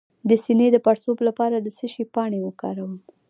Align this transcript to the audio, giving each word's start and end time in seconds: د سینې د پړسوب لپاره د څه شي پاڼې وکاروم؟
د 0.29 0.31
سینې 0.43 0.67
د 0.71 0.77
پړسوب 0.85 1.17
لپاره 1.27 1.55
د 1.59 1.67
څه 1.77 1.85
شي 1.93 2.03
پاڼې 2.13 2.39
وکاروم؟ 2.43 2.93